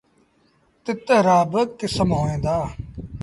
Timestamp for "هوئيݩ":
2.17-2.41